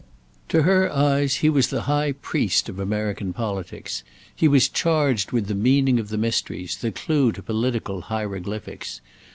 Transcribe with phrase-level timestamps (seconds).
[0.49, 4.01] To her eyes he was the high priest of American politics;
[4.35, 8.99] he was charged with the meaning of the mysteries, the clue to political hieroglyphics.